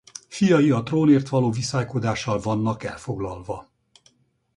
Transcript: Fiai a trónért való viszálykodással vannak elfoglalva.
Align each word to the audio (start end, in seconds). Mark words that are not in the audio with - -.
Fiai 0.29 0.69
a 0.71 0.83
trónért 0.83 1.29
való 1.29 1.51
viszálykodással 1.51 2.39
vannak 2.39 2.83
elfoglalva. 2.83 3.69